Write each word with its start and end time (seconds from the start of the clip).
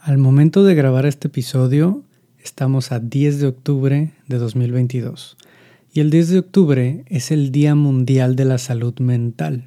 Al 0.00 0.16
momento 0.16 0.62
de 0.62 0.76
grabar 0.76 1.06
este 1.06 1.26
episodio, 1.26 2.04
estamos 2.42 2.92
a 2.92 3.00
10 3.00 3.40
de 3.40 3.46
octubre 3.48 4.12
de 4.28 4.38
2022. 4.38 5.36
Y 5.92 5.98
el 5.98 6.10
10 6.10 6.28
de 6.28 6.38
octubre 6.38 7.04
es 7.08 7.32
el 7.32 7.50
Día 7.50 7.74
Mundial 7.74 8.36
de 8.36 8.44
la 8.44 8.58
Salud 8.58 8.94
Mental. 9.00 9.64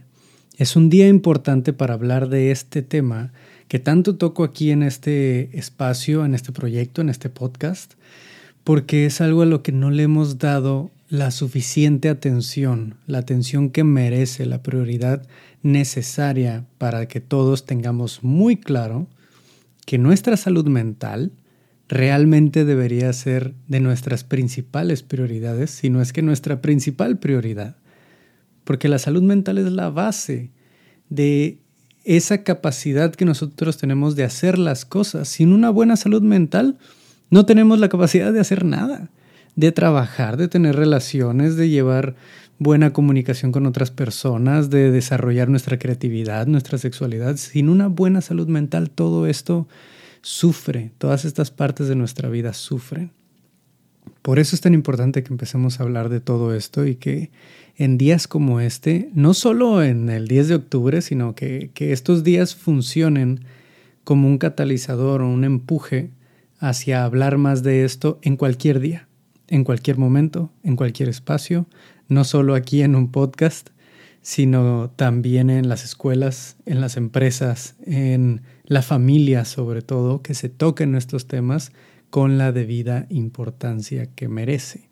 Es 0.56 0.78
un 0.78 0.90
día 0.90 1.10
importante 1.10 1.74
para 1.74 1.96
hablar 1.96 2.30
de 2.30 2.52
este 2.52 2.82
tema 2.82 3.34
que 3.68 3.80
tanto 3.80 4.16
toco 4.16 4.46
aquí 4.46 4.72
en 4.72 4.84
este 4.84 5.56
espacio, 5.58 6.24
en 6.24 6.34
este 6.34 6.54
proyecto, 6.54 7.02
en 7.02 7.10
este 7.10 7.29
podcast, 7.29 7.96
porque 8.63 9.06
es 9.06 9.20
algo 9.20 9.42
a 9.42 9.46
lo 9.46 9.62
que 9.62 9.74
no 9.74 9.92
le 9.92 10.04
hemos 10.04 10.40
dado 10.40 10.92
la 11.10 11.32
suficiente 11.32 12.08
atención, 12.08 12.96
la 13.06 13.18
atención 13.18 13.70
que 13.70 13.84
merece, 13.84 14.46
la 14.46 14.63
prioridad 14.63 15.28
necesaria 15.62 16.63
para 16.77 17.05
que 17.08 17.20
todos 17.20 17.66
tengamos 17.66 18.23
muy 18.23 18.55
claro 18.55 19.08
que 19.86 19.98
nuestra 19.98 20.38
salud 20.38 20.68
mental 20.68 21.32
realmente 21.88 22.64
debería 22.64 23.12
ser 23.12 23.54
de 23.68 23.82
nuestras 23.82 24.24
principales 24.24 25.04
prioridades, 25.04 25.72
si 25.72 25.90
no 25.90 26.02
es 26.02 26.14
que 26.14 26.22
nuestra 26.22 26.62
principal 26.62 27.20
prioridad. 27.20 27.76
Porque 28.64 28.88
la 28.88 29.00
salud 29.00 29.24
mental 29.24 29.58
es 29.58 29.72
la 29.72 29.90
base 29.90 30.52
de 31.10 31.60
esa 32.04 32.44
capacidad 32.44 33.14
que 33.14 33.26
nosotros 33.26 33.78
tenemos 33.78 34.16
de 34.16 34.24
hacer 34.24 34.58
las 34.58 34.86
cosas. 34.86 35.28
Sin 35.28 35.52
una 35.52 35.70
buena 35.70 35.98
salud 35.98 36.22
mental, 36.22 36.77
no 37.30 37.46
tenemos 37.46 37.80
la 37.80 37.90
capacidad 37.90 38.32
de 38.32 38.40
hacer 38.40 38.66
nada, 38.66 39.10
de 39.55 39.72
trabajar, 39.72 40.38
de 40.38 40.48
tener 40.48 40.76
relaciones, 40.76 41.58
de 41.58 41.70
llevar 41.70 42.16
buena 42.62 42.94
comunicación 42.94 43.52
con 43.52 43.66
otras 43.66 43.90
personas, 43.90 44.70
de 44.70 44.92
desarrollar 44.92 45.50
nuestra 45.50 45.80
creatividad, 45.80 46.46
nuestra 46.46 46.78
sexualidad. 46.78 47.38
Sin 47.38 47.70
una 47.70 47.88
buena 47.88 48.22
salud 48.22 48.48
mental, 48.48 48.92
todo 48.92 49.26
esto 49.26 49.68
sufre, 50.22 50.92
todas 51.00 51.26
estas 51.26 51.50
partes 51.50 51.88
de 51.88 51.96
nuestra 51.96 52.30
vida 52.30 52.54
sufren. 52.54 53.14
Por 54.22 54.38
eso 54.38 54.55
es 54.55 54.62
tan 54.62 54.76
importante 54.76 55.24
que 55.24 55.34
empecemos 55.34 55.80
a 55.80 55.84
hablar 55.84 56.10
de 56.10 56.20
todo 56.20 56.54
esto 56.54 56.85
y 56.85 56.98
que 56.98 57.32
en 57.77 57.98
días 57.98 58.27
como 58.27 58.60
este, 58.60 59.10
no 59.16 59.34
solo 59.34 59.82
en 59.82 60.12
el 60.12 60.28
10 60.28 60.50
de 60.50 60.55
octubre, 60.55 61.02
sino 61.02 61.34
que, 61.34 61.72
que 61.74 61.91
estos 61.94 62.24
días 62.24 62.54
funcionen 62.54 63.44
como 64.03 64.28
un 64.28 64.38
catalizador 64.38 65.23
o 65.23 65.28
un 65.28 65.45
empuje 65.45 66.11
hacia 66.59 67.05
hablar 67.05 67.39
más 67.39 67.63
de 67.63 67.85
esto 67.85 68.19
en 68.22 68.38
cualquier 68.38 68.80
día, 68.81 69.07
en 69.47 69.63
cualquier 69.63 69.97
momento, 69.97 70.52
en 70.63 70.75
cualquier 70.75 71.09
espacio, 71.09 71.66
no 72.11 72.25
solo 72.25 72.55
aquí 72.55 72.81
en 72.81 72.97
un 72.97 73.09
podcast, 73.09 73.69
sino 74.21 74.91
también 74.97 75.49
en 75.49 75.69
las 75.69 75.85
escuelas, 75.85 76.57
en 76.65 76.81
las 76.81 76.97
empresas, 76.97 77.75
en 77.85 78.41
la 78.65 78.81
familia 78.81 79.45
sobre 79.45 79.81
todo, 79.81 80.21
que 80.21 80.33
se 80.33 80.49
toquen 80.49 80.95
estos 80.95 81.27
temas 81.27 81.71
con 82.09 82.37
la 82.37 82.51
debida 82.51 83.05
importancia 83.09 84.07
que 84.07 84.27
merece. 84.27 84.89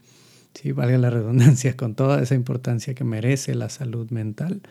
Sí, 0.54 0.72
valga 0.72 0.98
la 0.98 1.10
redundancia, 1.10 1.76
con 1.76 1.94
toda 1.94 2.24
esa 2.24 2.36
importancia 2.36 2.94
que 2.94 3.04
merece 3.04 3.54
la 3.54 3.68
salud 3.68 4.10
mental. 4.12 4.62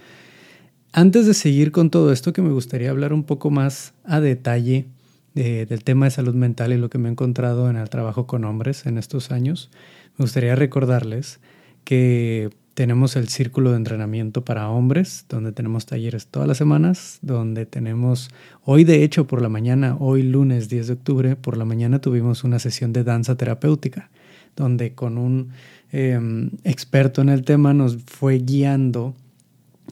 Antes 0.92 1.26
de 1.26 1.34
seguir 1.34 1.70
con 1.70 1.90
todo 1.90 2.12
esto, 2.12 2.32
que 2.32 2.40
me 2.40 2.50
gustaría 2.50 2.88
hablar 2.88 3.12
un 3.12 3.24
poco 3.24 3.50
más 3.50 3.92
a 4.04 4.20
detalle 4.20 4.88
del 5.34 5.84
tema 5.84 6.06
de 6.06 6.12
salud 6.12 6.34
mental 6.34 6.72
y 6.72 6.78
lo 6.78 6.88
que 6.88 6.96
me 6.96 7.10
he 7.10 7.12
encontrado 7.12 7.68
en 7.68 7.76
el 7.76 7.90
trabajo 7.90 8.26
con 8.26 8.46
hombres 8.46 8.86
en 8.86 8.96
estos 8.96 9.30
años, 9.30 9.70
me 10.16 10.24
gustaría 10.24 10.56
recordarles 10.56 11.40
que 11.88 12.50
tenemos 12.74 13.16
el 13.16 13.28
círculo 13.28 13.70
de 13.70 13.78
entrenamiento 13.78 14.44
para 14.44 14.68
hombres, 14.68 15.24
donde 15.30 15.52
tenemos 15.52 15.86
talleres 15.86 16.26
todas 16.26 16.46
las 16.46 16.58
semanas, 16.58 17.18
donde 17.22 17.64
tenemos, 17.64 18.28
hoy 18.62 18.84
de 18.84 19.04
hecho 19.04 19.26
por 19.26 19.40
la 19.40 19.48
mañana, 19.48 19.96
hoy 19.98 20.22
lunes 20.22 20.68
10 20.68 20.86
de 20.86 20.92
octubre, 20.92 21.34
por 21.34 21.56
la 21.56 21.64
mañana 21.64 21.98
tuvimos 21.98 22.44
una 22.44 22.58
sesión 22.58 22.92
de 22.92 23.04
danza 23.04 23.38
terapéutica, 23.38 24.10
donde 24.54 24.92
con 24.94 25.16
un 25.16 25.48
em, 25.90 26.50
experto 26.62 27.22
en 27.22 27.30
el 27.30 27.42
tema 27.42 27.72
nos 27.72 27.96
fue 28.04 28.36
guiando 28.36 29.14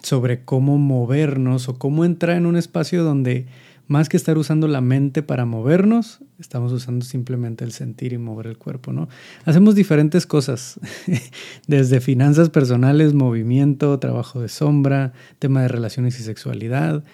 sobre 0.02 0.44
cómo 0.44 0.76
movernos 0.76 1.70
o 1.70 1.78
cómo 1.78 2.04
entrar 2.04 2.36
en 2.36 2.44
un 2.44 2.56
espacio 2.56 3.04
donde 3.04 3.46
más 3.88 4.08
que 4.08 4.16
estar 4.16 4.36
usando 4.38 4.66
la 4.68 4.80
mente 4.80 5.22
para 5.22 5.44
movernos, 5.44 6.20
estamos 6.38 6.72
usando 6.72 7.04
simplemente 7.04 7.64
el 7.64 7.72
sentir 7.72 8.12
y 8.12 8.18
mover 8.18 8.46
el 8.46 8.58
cuerpo, 8.58 8.92
¿no? 8.92 9.08
Hacemos 9.44 9.74
diferentes 9.74 10.26
cosas, 10.26 10.80
desde 11.66 12.00
finanzas 12.00 12.50
personales, 12.50 13.14
movimiento, 13.14 13.98
trabajo 13.98 14.40
de 14.40 14.48
sombra, 14.48 15.12
tema 15.38 15.62
de 15.62 15.68
relaciones 15.68 16.18
y 16.18 16.22
sexualidad, 16.22 17.04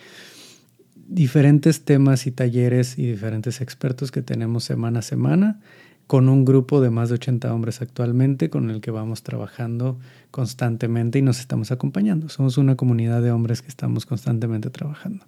diferentes 1.09 1.85
temas 1.85 2.27
y 2.27 2.31
talleres 2.31 2.99
y 2.99 3.07
diferentes 3.07 3.61
expertos 3.61 4.11
que 4.11 4.23
tenemos 4.23 4.65
semana 4.65 5.01
a 5.01 5.03
semana 5.03 5.61
con 6.07 6.29
un 6.29 6.45
grupo 6.45 6.81
de 6.81 6.91
más 6.91 7.09
de 7.09 7.15
80 7.15 7.55
hombres 7.55 7.81
actualmente 7.81 8.51
con 8.51 8.71
el 8.71 8.81
que 8.81 8.91
vamos 8.91 9.23
trabajando 9.23 9.99
constantemente 10.31 11.19
y 11.19 11.23
nos 11.23 11.41
estamos 11.41 11.71
acompañando. 11.71 12.29
Somos 12.29 12.59
una 12.59 12.77
comunidad 12.77 13.23
de 13.23 13.31
hombres 13.31 13.63
que 13.63 13.69
estamos 13.69 14.05
constantemente 14.05 14.69
trabajando. 14.69 15.25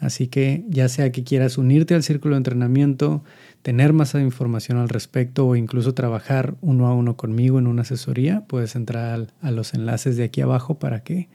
Así 0.00 0.26
que 0.26 0.64
ya 0.68 0.88
sea 0.88 1.12
que 1.12 1.24
quieras 1.24 1.56
unirte 1.56 1.94
al 1.94 2.02
círculo 2.02 2.34
de 2.34 2.38
entrenamiento, 2.38 3.24
tener 3.62 3.92
más 3.92 4.14
información 4.14 4.78
al 4.78 4.88
respecto 4.88 5.46
o 5.46 5.56
incluso 5.56 5.94
trabajar 5.94 6.56
uno 6.60 6.86
a 6.86 6.94
uno 6.94 7.16
conmigo 7.16 7.58
en 7.58 7.66
una 7.66 7.82
asesoría, 7.82 8.44
puedes 8.46 8.76
entrar 8.76 9.28
a 9.40 9.50
los 9.50 9.72
enlaces 9.72 10.16
de 10.16 10.24
aquí 10.24 10.40
abajo 10.40 10.78
para 10.78 11.02
que 11.02 11.28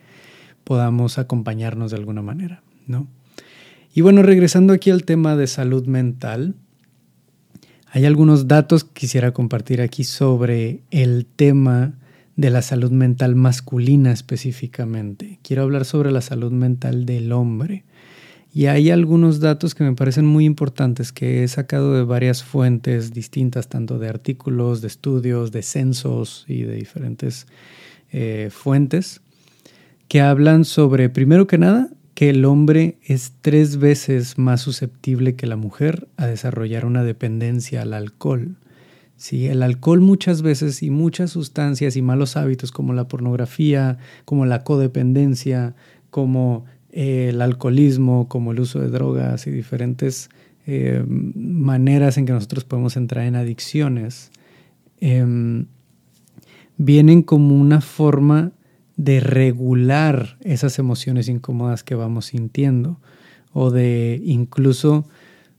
podamos 0.64 1.18
acompañarnos 1.18 1.90
de 1.90 1.96
alguna 1.96 2.22
manera, 2.22 2.62
¿no? 2.86 3.08
Y 3.92 4.02
bueno, 4.02 4.22
regresando 4.22 4.72
aquí 4.72 4.90
al 4.90 5.04
tema 5.04 5.34
de 5.34 5.48
salud 5.48 5.86
mental, 5.86 6.54
hay 7.92 8.04
algunos 8.04 8.46
datos 8.46 8.84
que 8.84 8.92
quisiera 8.92 9.32
compartir 9.32 9.80
aquí 9.80 10.04
sobre 10.04 10.82
el 10.92 11.26
tema 11.26 11.94
de 12.36 12.50
la 12.50 12.62
salud 12.62 12.92
mental 12.92 13.34
masculina 13.34 14.12
específicamente. 14.12 15.40
Quiero 15.42 15.62
hablar 15.62 15.84
sobre 15.84 16.12
la 16.12 16.20
salud 16.20 16.52
mental 16.52 17.04
del 17.04 17.32
hombre. 17.32 17.84
Y 18.52 18.66
hay 18.66 18.90
algunos 18.90 19.38
datos 19.38 19.74
que 19.74 19.84
me 19.84 19.94
parecen 19.94 20.26
muy 20.26 20.44
importantes 20.44 21.12
que 21.12 21.44
he 21.44 21.48
sacado 21.48 21.94
de 21.94 22.02
varias 22.02 22.42
fuentes 22.42 23.12
distintas, 23.12 23.68
tanto 23.68 23.98
de 23.98 24.08
artículos, 24.08 24.80
de 24.80 24.88
estudios, 24.88 25.52
de 25.52 25.62
censos 25.62 26.44
y 26.48 26.62
de 26.62 26.74
diferentes 26.74 27.46
eh, 28.10 28.48
fuentes, 28.50 29.20
que 30.08 30.20
hablan 30.20 30.64
sobre, 30.64 31.08
primero 31.10 31.46
que 31.46 31.58
nada, 31.58 31.90
que 32.14 32.30
el 32.30 32.44
hombre 32.44 32.98
es 33.04 33.32
tres 33.40 33.76
veces 33.76 34.36
más 34.36 34.60
susceptible 34.60 35.36
que 35.36 35.46
la 35.46 35.56
mujer 35.56 36.08
a 36.16 36.26
desarrollar 36.26 36.84
una 36.84 37.04
dependencia 37.04 37.82
al 37.82 37.94
alcohol. 37.94 38.56
Sí, 39.16 39.46
el 39.46 39.62
alcohol 39.62 40.00
muchas 40.00 40.42
veces 40.42 40.82
y 40.82 40.90
muchas 40.90 41.30
sustancias 41.30 41.94
y 41.94 42.02
malos 42.02 42.36
hábitos 42.36 42.72
como 42.72 42.94
la 42.94 43.06
pornografía, 43.06 43.98
como 44.24 44.44
la 44.44 44.64
codependencia, 44.64 45.74
como 46.10 46.64
el 46.92 47.40
alcoholismo, 47.40 48.28
como 48.28 48.52
el 48.52 48.60
uso 48.60 48.80
de 48.80 48.88
drogas 48.88 49.46
y 49.46 49.50
diferentes 49.50 50.30
eh, 50.66 51.04
maneras 51.06 52.18
en 52.18 52.26
que 52.26 52.32
nosotros 52.32 52.64
podemos 52.64 52.96
entrar 52.96 53.26
en 53.26 53.36
adicciones, 53.36 54.30
em, 55.00 55.66
vienen 56.76 57.22
como 57.22 57.54
una 57.54 57.80
forma 57.80 58.52
de 58.96 59.20
regular 59.20 60.36
esas 60.42 60.78
emociones 60.78 61.28
incómodas 61.28 61.82
que 61.82 61.94
vamos 61.94 62.26
sintiendo 62.26 63.00
o 63.52 63.70
de 63.70 64.20
incluso 64.24 65.06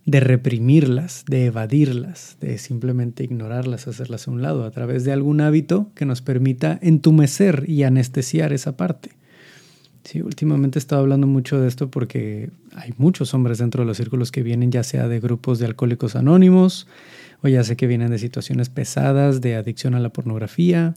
de 0.06 0.20
reprimirlas, 0.20 1.26
de 1.28 1.46
evadirlas, 1.46 2.38
de 2.40 2.58
simplemente 2.58 3.24
ignorarlas, 3.24 3.88
hacerlas 3.88 4.28
a 4.28 4.32
un 4.32 4.42
lado 4.42 4.66
a 4.66 4.72
través 4.72 5.04
de 5.04 5.12
algún 5.12 5.42
hábito 5.42 5.92
que 5.96 6.06
nos 6.06 6.22
permita 6.22 6.80
entumecer 6.82 7.66
y 7.68 7.84
anestesiar 7.84 8.54
esa 8.54 8.78
parte. 8.78 9.21
Sí, 10.04 10.22
últimamente 10.22 10.80
he 10.80 10.82
estado 10.82 11.02
hablando 11.02 11.28
mucho 11.28 11.60
de 11.62 11.68
esto 11.68 11.92
porque 11.92 12.50
hay 12.76 12.94
muchos 12.98 13.34
hombres 13.34 13.60
dentro 13.60 13.84
de 13.84 13.88
los 13.88 13.98
círculos 13.98 14.32
que 14.32 14.42
vienen 14.42 14.72
ya 14.72 14.84
sea 14.84 15.08
de 15.08 15.20
grupos 15.20 15.60
de 15.60 15.68
alcohólicos 15.68 16.16
anónimos 16.16 16.88
o 17.44 17.48
ya 17.48 17.64
sé 17.64 17.76
que 17.76 17.88
vienen 17.88 18.10
de 18.10 18.18
situaciones 18.18 18.70
pesadas 18.70 19.42
de 19.42 19.56
adicción 19.56 19.94
a 19.94 20.00
la 20.00 20.10
pornografía 20.10 20.96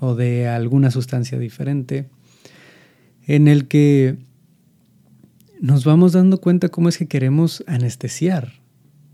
o 0.00 0.16
de 0.16 0.48
alguna 0.48 0.90
sustancia 0.90 1.38
diferente 1.38 2.08
en 3.26 3.46
el 3.46 3.68
que 3.68 4.16
nos 5.60 5.84
vamos 5.84 6.12
dando 6.12 6.40
cuenta 6.40 6.68
cómo 6.68 6.88
es 6.88 6.98
que 6.98 7.06
queremos 7.06 7.62
anestesiar 7.68 8.54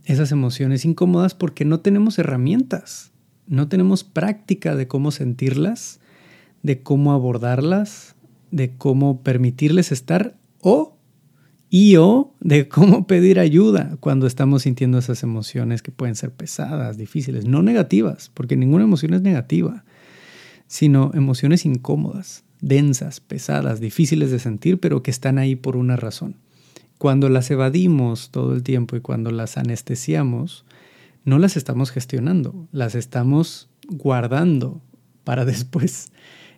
esas 0.04 0.32
emociones 0.32 0.86
incómodas 0.86 1.34
porque 1.34 1.66
no 1.66 1.80
tenemos 1.80 2.18
herramientas, 2.18 3.12
no 3.46 3.68
tenemos 3.68 4.04
práctica 4.04 4.74
de 4.74 4.88
cómo 4.88 5.10
sentirlas, 5.10 6.00
de 6.62 6.82
cómo 6.82 7.12
abordarlas, 7.12 8.16
de 8.50 8.76
cómo 8.76 9.22
permitirles 9.22 9.92
estar 9.92 10.36
o 10.60 10.96
y 11.70 11.96
o 11.96 12.34
de 12.40 12.68
cómo 12.68 13.06
pedir 13.06 13.38
ayuda 13.38 13.96
cuando 14.00 14.26
estamos 14.26 14.62
sintiendo 14.62 14.98
esas 14.98 15.22
emociones 15.22 15.82
que 15.82 15.92
pueden 15.92 16.14
ser 16.14 16.32
pesadas, 16.32 16.96
difíciles, 16.96 17.44
no 17.44 17.62
negativas, 17.62 18.30
porque 18.34 18.56
ninguna 18.56 18.84
emoción 18.84 19.14
es 19.14 19.22
negativa, 19.22 19.84
sino 20.66 21.10
emociones 21.14 21.64
incómodas, 21.64 22.44
densas, 22.60 23.20
pesadas, 23.20 23.80
difíciles 23.80 24.30
de 24.30 24.38
sentir, 24.38 24.80
pero 24.80 25.02
que 25.02 25.10
están 25.10 25.38
ahí 25.38 25.56
por 25.56 25.76
una 25.76 25.96
razón. 25.96 26.36
cuando 26.98 27.28
las 27.28 27.48
evadimos 27.52 28.30
todo 28.30 28.54
el 28.54 28.64
tiempo 28.64 28.96
y 28.96 29.00
cuando 29.00 29.30
las 29.30 29.56
anestesiamos, 29.56 30.64
no 31.24 31.38
las 31.38 31.56
estamos 31.56 31.92
gestionando, 31.92 32.66
las 32.72 32.96
estamos 32.96 33.68
guardando 33.88 34.80
para 35.22 35.44
después 35.44 36.10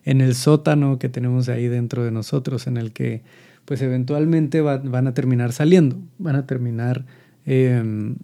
en 0.03 0.21
el 0.21 0.35
sótano 0.35 0.99
que 0.99 1.09
tenemos 1.09 1.49
ahí 1.49 1.67
dentro 1.67 2.03
de 2.03 2.11
nosotros, 2.11 2.67
en 2.67 2.77
el 2.77 2.91
que 2.91 3.23
pues 3.65 3.81
eventualmente 3.81 4.61
van 4.61 5.07
a 5.07 5.13
terminar 5.13 5.53
saliendo, 5.53 5.97
van 6.17 6.35
a 6.35 6.45
terminar 6.45 7.05
em, 7.45 8.15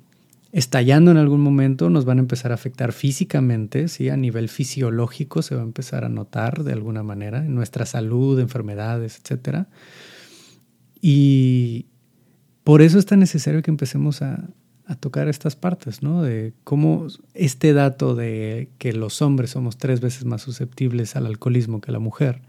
estallando 0.51 1.11
en 1.11 1.17
algún 1.17 1.41
momento, 1.41 1.89
nos 1.89 2.05
van 2.05 2.17
a 2.17 2.21
empezar 2.21 2.51
a 2.51 2.55
afectar 2.55 2.91
físicamente, 2.91 3.87
¿sí? 3.87 4.09
a 4.09 4.17
nivel 4.17 4.49
fisiológico 4.49 5.41
se 5.41 5.55
va 5.55 5.61
a 5.61 5.65
empezar 5.65 6.03
a 6.03 6.09
notar 6.09 6.63
de 6.63 6.73
alguna 6.73 7.03
manera 7.03 7.45
en 7.45 7.53
nuestra 7.53 7.85
salud, 7.85 8.39
enfermedades, 8.39 9.19
etc. 9.19 9.65
Y 11.01 11.85
por 12.63 12.81
eso 12.81 12.97
es 12.97 13.05
tan 13.05 13.19
necesario 13.19 13.61
que 13.61 13.71
empecemos 13.71 14.21
a, 14.21 14.49
a 14.87 14.95
tocar 14.95 15.27
estas 15.27 15.55
partes, 15.55 16.01
¿no? 16.01 16.23
De 16.23 16.53
cómo 16.63 17.07
este 17.33 17.73
dato 17.73 18.15
de 18.15 18.69
que 18.77 18.93
los 18.93 19.21
hombres 19.21 19.51
somos 19.51 19.77
tres 19.77 19.99
veces 19.99 20.23
más 20.25 20.41
susceptibles 20.41 21.15
al 21.15 21.25
alcoholismo 21.25 21.81
que 21.81 21.91
la 21.91 21.99
mujer, 21.99 22.41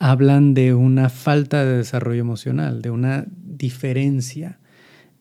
hablan 0.00 0.52
de 0.54 0.74
una 0.74 1.08
falta 1.08 1.64
de 1.64 1.78
desarrollo 1.78 2.20
emocional, 2.20 2.82
de 2.82 2.90
una 2.90 3.24
diferencia 3.28 4.58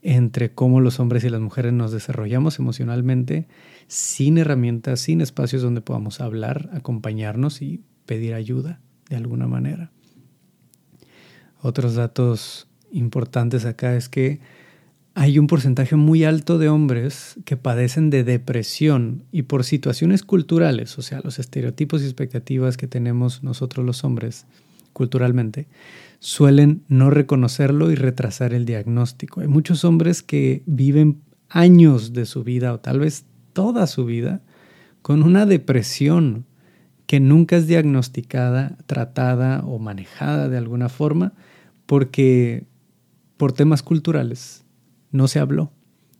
entre 0.02 0.54
cómo 0.54 0.82
los 0.82 1.00
hombres 1.00 1.24
y 1.24 1.30
las 1.30 1.42
mujeres 1.42 1.74
nos 1.74 1.92
desarrollamos 1.92 2.60
emocionalmente 2.60 3.48
sin 3.88 4.38
herramientas, 4.38 5.00
sin 5.00 5.22
espacios 5.22 5.62
donde 5.62 5.82
podamos 5.82 6.20
hablar, 6.20 6.70
acompañarnos 6.74 7.62
y 7.62 7.84
pedir 8.06 8.34
ayuda 8.34 8.80
de 9.10 9.18
alguna 9.18 9.48
manera. 9.48 9.92
Otros 11.62 11.96
datos 11.96 12.68
importantes 12.92 13.66
acá 13.66 13.96
es 13.96 14.10
que 14.10 14.40
hay 15.20 15.40
un 15.40 15.48
porcentaje 15.48 15.96
muy 15.96 16.26
alto 16.26 16.60
de 16.60 16.70
hombres 16.70 17.40
que 17.44 17.58
padecen 17.58 18.12
de 18.12 18.24
depresión 18.24 19.24
y 19.32 19.42
por 19.42 19.64
situaciones 19.64 20.22
culturales, 20.22 20.96
o 21.00 21.02
sea, 21.02 21.22
los 21.24 21.40
estereotipos 21.40 22.04
y 22.04 22.06
expectativas 22.06 22.78
que 22.78 22.86
tenemos 22.86 23.42
nosotros 23.42 23.84
los 23.84 24.04
hombres 24.04 24.46
culturalmente, 24.94 25.66
suelen 26.20 26.84
no 26.88 27.10
reconocerlo 27.10 27.90
y 27.90 27.96
retrasar 27.96 28.54
el 28.54 28.66
diagnóstico. 28.66 29.42
Hay 29.42 29.48
muchos 29.48 29.86
hombres 29.86 30.22
que 30.22 30.62
viven 30.68 31.24
años 31.50 32.14
de 32.14 32.28
su 32.28 32.44
vida 32.44 32.72
o 32.72 32.80
tal 32.80 33.00
vez 33.00 33.26
toda 33.54 33.88
su 33.88 34.06
vida 34.06 34.44
con 35.02 35.24
una 35.24 35.48
depresión 35.48 36.46
que 37.08 37.20
nunca 37.20 37.58
es 37.58 37.66
diagnosticada, 37.66 38.78
tratada 38.86 39.64
o 39.66 39.80
manejada 39.80 40.48
de 40.48 40.60
alguna 40.60 40.90
forma 40.90 41.34
porque 41.88 42.68
por 43.38 43.52
temas 43.52 43.82
culturales 43.82 44.64
no 45.12 45.28
se 45.28 45.40
habló, 45.40 45.72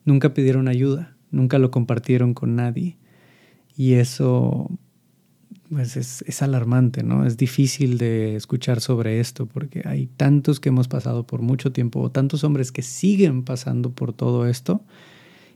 nunca 0.06 0.34
pidieron 0.34 0.68
ayuda, 0.68 1.16
nunca 1.32 1.60
lo 1.60 1.72
compartieron 1.72 2.34
con 2.34 2.56
nadie. 2.56 2.98
Y 3.76 3.94
eso 3.94 4.70
pues 5.70 5.98
es, 5.98 6.42
alarmante, 6.42 7.04
¿no? 7.04 7.26
Es 7.26 7.38
difícil 7.38 7.98
de 7.98 8.36
escuchar 8.36 8.80
sobre 8.80 9.20
esto 9.20 9.46
porque 9.46 9.82
hay 9.86 10.08
tantos 10.08 10.60
que 10.60 10.70
hemos 10.70 10.88
pasado 10.88 11.28
por 11.28 11.42
mucho 11.42 11.72
tiempo, 11.72 12.00
o 12.02 12.12
tantos 12.12 12.44
hombres 12.44 12.72
que 12.72 12.82
siguen 12.82 13.44
pasando 13.44 13.92
por 13.92 14.14
todo 14.14 14.48
esto 14.48 14.82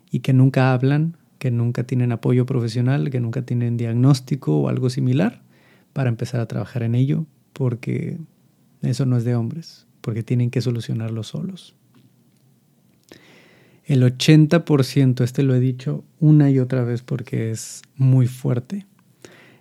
y 0.10 0.20
que 0.20 0.34
nunca 0.34 0.74
hablan, 0.74 1.18
que 1.40 1.52
nunca 1.52 1.84
tienen 1.84 2.12
apoyo 2.12 2.46
profesional, 2.46 3.10
que 3.10 3.20
nunca 3.20 3.44
tienen 3.44 3.78
diagnóstico 3.78 4.60
o 4.60 4.70
algo 4.70 4.90
similar 4.90 5.42
para 5.94 6.10
empezar 6.10 6.42
a 6.42 6.48
trabajar 6.48 6.84
en 6.84 6.96
ello, 6.96 7.26
porque 7.54 8.20
eso 8.82 9.06
no 9.06 9.18
es 9.18 9.24
de 9.24 9.36
hombres, 9.36 9.88
porque 10.02 10.24
tienen 10.24 10.52
que 10.52 10.62
solucionarlo 10.62 11.24
solos. 11.24 11.76
El 13.86 14.04
80%, 14.04 15.24
este 15.24 15.44
lo 15.44 15.56
he 15.56 15.60
dicho 15.60 16.04
una 16.20 16.50
y 16.50 16.60
otra 16.60 16.84
vez 16.84 17.02
porque 17.02 17.52
es 17.52 17.82
muy 17.96 18.28
fuerte. 18.28 18.86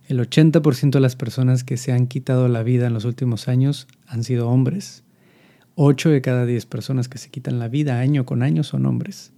El 0.09 0.19
80% 0.19 0.91
de 0.91 1.01
las 1.01 1.17
personas 1.17 1.65
que 1.65 1.77
se 1.77 1.93
han 1.93 2.07
quitado 2.07 2.49
la 2.49 2.63
vida 2.63 2.87
en 2.87 2.95
los 2.95 3.05
últimos 3.05 3.49
años 3.49 3.87
han 4.07 4.25
sido 4.25 4.49
hombres. 4.49 5.05
8 5.77 6.11
de 6.11 6.21
cada 6.21 6.47
10 6.47 6.67
personas 6.67 7.09
que 7.09 7.19
se 7.19 7.31
quitan 7.31 7.59
la 7.59 7.69
vida 7.69 8.01
año 8.01 8.27
con 8.27 8.43
año 8.43 8.65
son 8.65 8.87
hombres. 8.87 9.33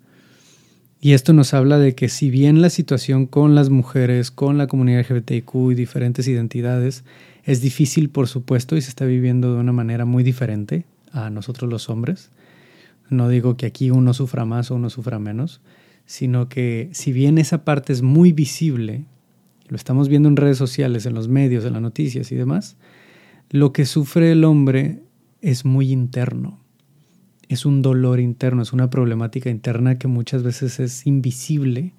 Y 1.00 1.12
esto 1.12 1.32
nos 1.32 1.52
habla 1.52 1.78
de 1.78 1.94
que 1.94 2.08
si 2.08 2.30
bien 2.30 2.62
la 2.62 2.70
situación 2.70 3.26
con 3.26 3.54
las 3.54 3.70
mujeres, 3.70 4.30
con 4.30 4.56
la 4.56 4.66
comunidad 4.66 5.00
LGBTIQ 5.00 5.72
y 5.72 5.74
diferentes 5.74 6.28
identidades 6.28 7.04
es 7.44 7.60
difícil, 7.60 8.08
por 8.08 8.28
supuesto, 8.28 8.76
y 8.76 8.82
se 8.82 8.88
está 8.88 9.04
viviendo 9.04 9.52
de 9.52 9.60
una 9.60 9.72
manera 9.72 10.04
muy 10.04 10.22
diferente 10.22 10.84
a 11.12 11.28
nosotros 11.28 11.68
los 11.68 11.90
hombres, 11.90 12.30
no 13.12 13.28
digo 13.28 13.56
que 13.56 13.66
aquí 13.66 13.90
uno 13.90 14.14
sufra 14.14 14.44
más 14.44 14.70
o 14.70 14.74
uno 14.74 14.90
sufra 14.90 15.18
menos, 15.18 15.60
sino 16.06 16.48
que 16.48 16.90
si 16.92 17.12
bien 17.12 17.38
esa 17.38 17.64
parte 17.64 17.92
es 17.92 18.02
muy 18.02 18.32
visible, 18.32 19.04
lo 19.68 19.76
estamos 19.76 20.08
viendo 20.08 20.28
en 20.28 20.36
redes 20.36 20.58
sociales, 20.58 21.06
en 21.06 21.14
los 21.14 21.28
medios, 21.28 21.64
en 21.64 21.74
las 21.74 21.82
noticias 21.82 22.32
y 22.32 22.34
demás, 22.34 22.76
lo 23.50 23.72
que 23.72 23.86
sufre 23.86 24.32
el 24.32 24.44
hombre 24.44 25.02
es 25.40 25.64
muy 25.64 25.92
interno. 25.92 26.58
Es 27.48 27.66
un 27.66 27.82
dolor 27.82 28.18
interno, 28.18 28.62
es 28.62 28.72
una 28.72 28.88
problemática 28.88 29.50
interna 29.50 29.98
que 29.98 30.08
muchas 30.08 30.42
veces 30.42 30.80
es 30.80 31.06
invisible 31.06 31.92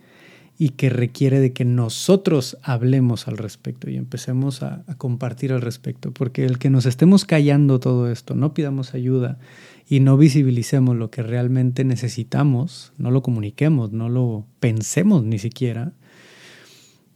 y 0.58 0.70
que 0.70 0.90
requiere 0.90 1.40
de 1.40 1.52
que 1.52 1.66
nosotros 1.66 2.58
hablemos 2.62 3.28
al 3.28 3.38
respecto 3.38 3.90
y 3.90 3.98
empecemos 3.98 4.62
a, 4.62 4.84
compartir 4.98 5.52
al 5.52 5.62
respecto. 5.62 6.12
Porque 6.12 6.46
el 6.46 6.60
que 6.60 6.70
nos 6.70 6.86
estemos 6.86 7.26
callando 7.26 7.80
todo 7.80 8.12
esto, 8.12 8.36
no 8.36 8.54
pidamos 8.54 8.94
ayuda, 8.94 9.40
y 9.88 10.00
no 10.00 10.16
visibilicemos 10.16 10.96
lo 10.96 11.10
que 11.12 11.24
realmente 11.24 11.84
necesitamos, 11.84 12.94
no 12.98 13.12
lo 13.12 13.22
comuniquemos, 13.22 13.92
no 13.92 14.10
lo 14.10 14.46
pensemos 14.60 15.24
ni 15.24 15.40
siquiera, 15.40 15.92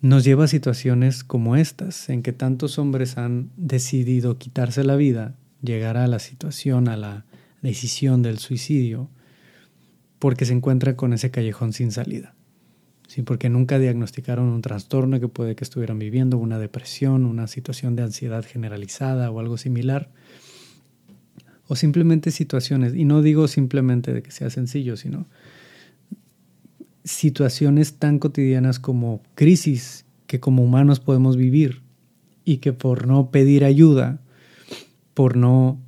nos 0.01 0.23
lleva 0.23 0.45
a 0.45 0.49
situaciones 0.49 1.23
como 1.23 1.55
estas, 1.55 2.09
en 2.09 2.23
que 2.23 2.33
tantos 2.33 2.77
hombres 2.77 3.17
han 3.17 3.49
decidido 3.55 4.37
quitarse 4.37 4.83
la 4.83 4.95
vida, 4.95 5.35
llegar 5.61 5.97
a 5.97 6.07
la 6.07 6.19
situación, 6.19 6.87
a 6.87 6.97
la 6.97 7.25
decisión 7.61 8.21
del 8.21 8.37
suicidio, 8.37 9.09
porque 10.19 10.45
se 10.45 10.53
encuentran 10.53 10.95
con 10.95 11.13
ese 11.13 11.31
callejón 11.31 11.73
sin 11.73 11.91
salida. 11.91 12.36
Sí, 13.07 13.21
porque 13.21 13.49
nunca 13.49 13.79
diagnosticaron 13.79 14.47
un 14.47 14.61
trastorno 14.61 15.19
que 15.21 15.29
puede 15.29 15.55
que 15.55 15.63
estuvieran 15.63 15.97
viviendo, 15.97 16.37
una 16.37 16.59
depresión, 16.59 17.25
una 17.25 17.47
situación 17.47 17.95
de 17.95 18.03
ansiedad 18.03 18.45
generalizada 18.45 19.31
o 19.31 19.39
algo 19.39 19.57
similar. 19.57 20.09
O 21.67 21.77
simplemente 21.77 22.31
situaciones, 22.31 22.93
y 22.93 23.05
no 23.05 23.21
digo 23.21 23.47
simplemente 23.47 24.13
de 24.13 24.21
que 24.21 24.31
sea 24.31 24.49
sencillo, 24.49 24.97
sino 24.97 25.25
situaciones 27.05 27.93
tan 27.93 28.19
cotidianas 28.19 28.79
como 28.79 29.21
crisis 29.35 30.05
que 30.27 30.41
como 30.41 30.63
humanos 30.63 30.99
podemos 30.99 31.37
vivir 31.37 31.81
y 32.43 32.57
que 32.57 32.73
por 32.73 33.07
no 33.07 33.31
pedir 33.31 33.63
ayuda, 33.63 34.19
por 35.13 35.37
no 35.37 35.79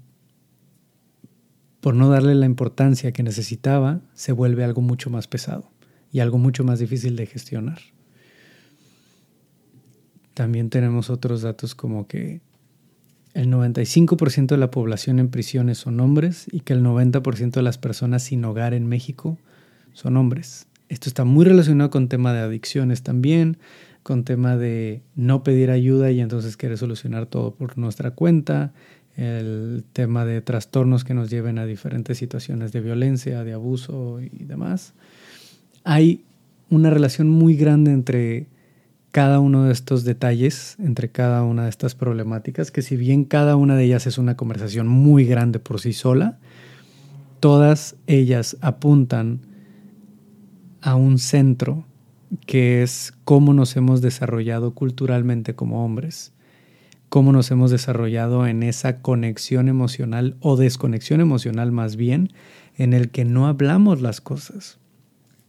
por 1.82 1.96
no 1.96 2.10
darle 2.10 2.36
la 2.36 2.46
importancia 2.46 3.14
que 3.14 3.24
necesitaba, 3.24 4.02
se 4.14 4.34
vuelve 4.34 4.66
algo 4.66 4.82
mucho 4.82 5.10
más 5.10 5.28
pesado 5.28 5.70
y 6.12 6.20
algo 6.20 6.38
mucho 6.38 6.64
más 6.64 6.80
difícil 6.80 7.16
de 7.16 7.26
gestionar. 7.26 7.80
También 10.34 10.70
tenemos 10.70 11.10
otros 11.10 11.42
datos 11.42 11.76
como 11.76 12.08
que 12.08 12.42
el 13.34 13.48
95% 13.52 14.48
de 14.48 14.58
la 14.58 14.72
población 14.72 15.20
en 15.20 15.30
prisiones 15.30 15.78
son 15.78 16.00
hombres 16.00 16.48
y 16.52 16.62
que 16.62 16.74
el 16.74 16.84
90% 16.84 17.52
de 17.52 17.62
las 17.62 17.78
personas 17.78 18.24
sin 18.24 18.44
hogar 18.46 18.74
en 18.74 18.88
México 18.88 19.38
son 19.94 20.18
hombres. 20.18 20.68
Esto 20.88 21.10
está 21.10 21.24
muy 21.24 21.46
relacionado 21.46 21.92
con 21.92 22.08
tema 22.08 22.34
de 22.34 22.40
adicciones 22.40 23.04
también, 23.04 23.58
con 24.02 24.24
tema 24.24 24.58
de 24.58 25.04
no 25.16 25.44
pedir 25.44 25.70
ayuda 25.70 26.10
y 26.10 26.20
entonces 26.20 26.58
querer 26.58 26.78
solucionar 26.78 27.28
todo 27.28 27.54
por 27.54 27.78
nuestra 27.78 28.12
cuenta, 28.12 28.74
el 29.16 29.84
tema 29.94 30.26
de 30.26 30.42
trastornos 30.42 31.04
que 31.04 31.14
nos 31.14 31.30
lleven 31.30 31.60
a 31.60 31.66
diferentes 31.66 32.18
situaciones 32.18 32.72
de 32.72 32.80
violencia, 32.80 33.44
de 33.44 33.54
abuso 33.54 34.22
y 34.22 34.46
demás. 34.46 34.94
Hay 35.84 36.24
una 36.70 36.90
relación 36.90 37.30
muy 37.30 37.56
grande 37.56 37.92
entre 37.92 38.48
cada 39.12 39.40
uno 39.40 39.64
de 39.64 39.74
estos 39.74 40.04
detalles, 40.04 40.76
entre 40.80 41.10
cada 41.10 41.44
una 41.44 41.64
de 41.64 41.70
estas 41.70 41.96
problemáticas, 41.96 42.72
que 42.72 42.82
si 42.82 42.96
bien 42.96 43.26
cada 43.26 43.56
una 43.56 43.76
de 43.76 43.86
ellas 43.86 44.06
es 44.08 44.18
una 44.18 44.38
conversación 44.38 44.88
muy 44.88 45.26
grande 45.26 45.60
por 45.60 45.80
sí 45.80 45.94
sola, 45.94 46.38
todas 47.40 47.96
ellas 48.06 48.58
apuntan 48.62 49.42
a 50.82 50.96
un 50.96 51.18
centro 51.18 51.86
que 52.46 52.84
es 52.84 53.14
cómo 53.24 53.54
nos 53.54 53.76
hemos 53.76 54.02
desarrollado 54.02 54.76
culturalmente 54.76 55.56
como 55.56 55.84
hombres, 55.84 56.34
cómo 57.10 57.32
nos 57.32 57.50
hemos 57.50 57.72
desarrollado 57.72 58.46
en 58.46 58.62
esa 58.62 59.02
conexión 59.02 59.68
emocional 59.68 60.36
o 60.40 60.56
desconexión 60.56 61.22
emocional 61.22 61.72
más 61.72 61.96
bien, 61.96 62.32
en 62.78 62.94
el 62.94 63.10
que 63.10 63.26
no 63.26 63.48
hablamos 63.48 64.02
las 64.02 64.22
cosas, 64.22 64.78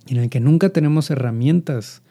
en 0.08 0.16
el 0.16 0.30
que 0.30 0.40
nunca 0.40 0.70
tenemos 0.70 1.10
herramientas 1.10 2.02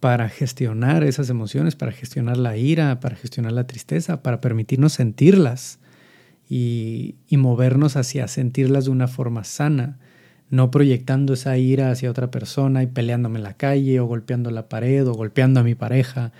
para 0.00 0.28
gestionar 0.28 1.02
esas 1.02 1.28
emociones, 1.30 1.74
para 1.74 1.92
gestionar 1.92 2.36
la 2.36 2.56
ira, 2.56 3.00
para 3.00 3.16
gestionar 3.16 3.52
la 3.52 3.66
tristeza, 3.66 4.22
para 4.22 4.40
permitirnos 4.40 4.92
sentirlas 4.92 5.80
y, 6.48 7.16
movernos 7.30 7.96
hacia 7.96 8.28
sentirlas 8.28 8.86
de 8.86 8.90
una 8.90 9.08
forma 9.08 9.44
sana, 9.44 9.98
no 10.50 10.70
proyectando 10.70 11.34
esa 11.34 11.58
ira 11.58 11.90
hacia 11.90 12.10
otra 12.10 12.30
persona 12.30 12.82
y 12.82 12.86
peleándome 12.86 13.38
en 13.38 13.42
la 13.42 13.54
calle 13.54 14.00
o 14.00 14.06
golpeando 14.06 14.50
la 14.50 14.68
pared 14.68 15.06
o 15.06 15.12
golpeando 15.12 15.60
a 15.60 15.62
mi 15.62 15.74
pareja 15.74 16.32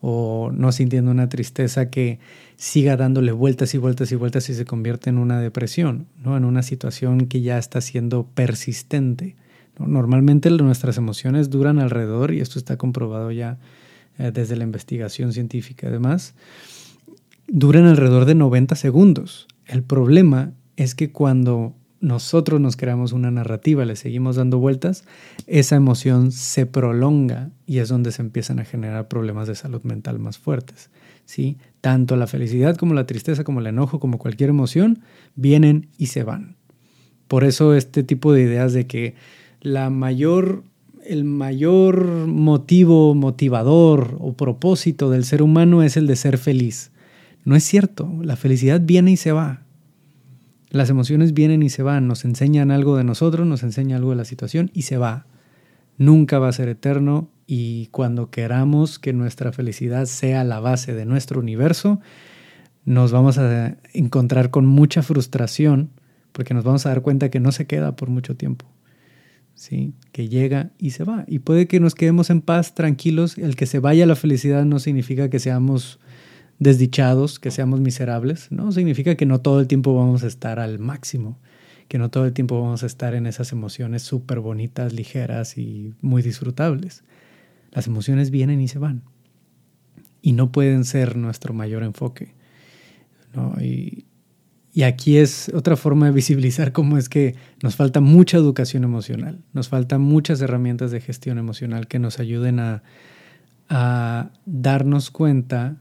o 0.00 0.50
no 0.52 0.72
sintiendo 0.72 1.12
una 1.12 1.28
tristeza 1.28 1.88
que 1.88 2.18
siga 2.56 2.96
dándole 2.96 3.30
vueltas 3.30 3.72
y 3.74 3.78
vueltas 3.78 4.10
y 4.10 4.16
vueltas 4.16 4.48
y 4.48 4.54
se 4.54 4.64
convierte 4.64 5.10
en 5.10 5.18
una 5.18 5.40
depresión, 5.40 6.08
¿no? 6.16 6.36
en 6.36 6.44
una 6.44 6.64
situación 6.64 7.26
que 7.26 7.40
ya 7.40 7.56
está 7.56 7.80
siendo 7.80 8.26
persistente. 8.26 9.36
Normalmente 9.86 10.50
nuestras 10.50 10.96
emociones 10.96 11.50
duran 11.50 11.78
alrededor, 11.78 12.32
y 12.32 12.40
esto 12.40 12.58
está 12.58 12.76
comprobado 12.76 13.30
ya 13.30 13.58
eh, 14.18 14.30
desde 14.32 14.56
la 14.56 14.64
investigación 14.64 15.32
científica 15.32 15.88
además, 15.88 16.34
duran 17.48 17.86
alrededor 17.86 18.24
de 18.24 18.34
90 18.34 18.74
segundos. 18.76 19.48
El 19.66 19.82
problema 19.82 20.52
es 20.76 20.94
que 20.94 21.12
cuando 21.12 21.74
nosotros 22.00 22.60
nos 22.60 22.76
creamos 22.76 23.12
una 23.12 23.30
narrativa, 23.30 23.84
le 23.84 23.94
seguimos 23.94 24.36
dando 24.36 24.58
vueltas, 24.58 25.04
esa 25.46 25.76
emoción 25.76 26.32
se 26.32 26.66
prolonga 26.66 27.50
y 27.64 27.78
es 27.78 27.88
donde 27.88 28.10
se 28.10 28.22
empiezan 28.22 28.58
a 28.58 28.64
generar 28.64 29.06
problemas 29.06 29.46
de 29.46 29.54
salud 29.54 29.82
mental 29.84 30.18
más 30.18 30.36
fuertes. 30.36 30.90
¿sí? 31.24 31.58
Tanto 31.80 32.16
la 32.16 32.26
felicidad 32.26 32.76
como 32.76 32.94
la 32.94 33.06
tristeza, 33.06 33.44
como 33.44 33.60
el 33.60 33.68
enojo, 33.68 34.00
como 34.00 34.18
cualquier 34.18 34.50
emoción, 34.50 35.00
vienen 35.36 35.88
y 35.96 36.06
se 36.06 36.24
van. 36.24 36.56
Por 37.28 37.44
eso 37.44 37.74
este 37.74 38.02
tipo 38.02 38.32
de 38.32 38.42
ideas 38.42 38.72
de 38.72 38.86
que 38.86 39.14
la 39.62 39.90
mayor, 39.90 40.64
el 41.06 41.24
mayor 41.24 42.26
motivo, 42.26 43.14
motivador 43.14 44.16
o 44.20 44.36
propósito 44.36 45.08
del 45.08 45.24
ser 45.24 45.40
humano 45.40 45.82
es 45.82 45.96
el 45.96 46.06
de 46.06 46.16
ser 46.16 46.36
feliz. 46.36 46.90
No 47.44 47.56
es 47.56 47.64
cierto, 47.64 48.12
la 48.22 48.36
felicidad 48.36 48.80
viene 48.82 49.12
y 49.12 49.16
se 49.16 49.32
va. 49.32 49.62
Las 50.70 50.90
emociones 50.90 51.32
vienen 51.32 51.62
y 51.62 51.70
se 51.70 51.82
van, 51.82 52.08
nos 52.08 52.24
enseñan 52.24 52.70
algo 52.70 52.96
de 52.96 53.04
nosotros, 53.04 53.46
nos 53.46 53.62
enseñan 53.62 53.98
algo 53.98 54.10
de 54.10 54.16
la 54.16 54.24
situación 54.24 54.70
y 54.74 54.82
se 54.82 54.96
va. 54.96 55.26
Nunca 55.96 56.38
va 56.38 56.48
a 56.48 56.52
ser 56.52 56.68
eterno 56.68 57.28
y 57.46 57.86
cuando 57.88 58.30
queramos 58.30 58.98
que 58.98 59.12
nuestra 59.12 59.52
felicidad 59.52 60.06
sea 60.06 60.42
la 60.44 60.58
base 60.58 60.94
de 60.94 61.04
nuestro 61.04 61.38
universo, 61.40 62.00
nos 62.84 63.12
vamos 63.12 63.38
a 63.38 63.76
encontrar 63.92 64.50
con 64.50 64.66
mucha 64.66 65.02
frustración 65.02 65.90
porque 66.32 66.54
nos 66.54 66.64
vamos 66.64 66.86
a 66.86 66.88
dar 66.88 67.02
cuenta 67.02 67.30
que 67.30 67.38
no 67.38 67.52
se 67.52 67.66
queda 67.66 67.94
por 67.94 68.08
mucho 68.08 68.36
tiempo. 68.36 68.66
¿Sí? 69.54 69.94
que 70.12 70.28
llega 70.28 70.70
y 70.78 70.90
se 70.90 71.04
va. 71.04 71.24
Y 71.26 71.40
puede 71.40 71.66
que 71.66 71.80
nos 71.80 71.94
quedemos 71.94 72.30
en 72.30 72.40
paz, 72.40 72.74
tranquilos. 72.74 73.38
El 73.38 73.56
que 73.56 73.66
se 73.66 73.78
vaya 73.78 74.06
la 74.06 74.16
felicidad 74.16 74.64
no 74.64 74.78
significa 74.78 75.30
que 75.30 75.38
seamos 75.38 75.98
desdichados, 76.58 77.38
que 77.38 77.50
seamos 77.50 77.80
miserables, 77.80 78.50
¿no? 78.50 78.70
Significa 78.72 79.16
que 79.16 79.26
no 79.26 79.40
todo 79.40 79.60
el 79.60 79.66
tiempo 79.66 79.94
vamos 79.94 80.22
a 80.22 80.28
estar 80.28 80.60
al 80.60 80.78
máximo, 80.78 81.38
que 81.88 81.98
no 81.98 82.10
todo 82.10 82.24
el 82.24 82.32
tiempo 82.32 82.60
vamos 82.60 82.82
a 82.82 82.86
estar 82.86 83.14
en 83.14 83.26
esas 83.26 83.52
emociones 83.52 84.02
súper 84.02 84.40
bonitas, 84.40 84.92
ligeras 84.92 85.58
y 85.58 85.94
muy 86.00 86.22
disfrutables. 86.22 87.02
Las 87.72 87.86
emociones 87.86 88.30
vienen 88.30 88.60
y 88.60 88.68
se 88.68 88.78
van. 88.78 89.02
Y 90.20 90.32
no 90.32 90.52
pueden 90.52 90.84
ser 90.84 91.16
nuestro 91.16 91.52
mayor 91.52 91.82
enfoque. 91.82 92.34
Y, 93.60 94.04
y 94.74 94.84
aquí 94.84 95.18
es 95.18 95.50
otra 95.54 95.76
forma 95.76 96.06
de 96.06 96.12
visibilizar 96.12 96.72
cómo 96.72 96.96
es 96.96 97.10
que 97.10 97.36
nos 97.62 97.76
falta 97.76 98.00
mucha 98.00 98.38
educación 98.38 98.84
emocional, 98.84 99.38
nos 99.52 99.68
faltan 99.68 100.00
muchas 100.00 100.40
herramientas 100.40 100.90
de 100.90 101.00
gestión 101.00 101.38
emocional 101.38 101.86
que 101.86 101.98
nos 101.98 102.18
ayuden 102.18 102.58
a, 102.58 102.82
darnos 104.44 105.10
cuenta 105.10 105.76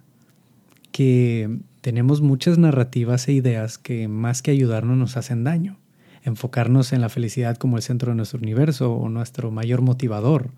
que 0.94 1.60
tenemos 1.82 2.22
muchas 2.22 2.58
narrativas 2.58 3.28
e 3.28 3.34
ideas 3.34 3.78
que 3.78 4.08
más 4.08 4.42
que 4.42 4.52
ayudarnos 4.52 4.96
nos 4.96 5.18
hacen 5.18 5.44
daño. 5.44 5.78
Enfocarnos 6.24 6.94
en 6.94 7.02
la 7.02 7.10
felicidad 7.10 7.58
como 7.58 7.76
el 7.76 7.84
centro 7.84 8.12
de 8.12 8.16
nuestro 8.16 8.40
universo 8.40 8.94
o 8.94 9.10
nuestro 9.10 9.52
mayor 9.52 9.82
motivador. 9.82 10.52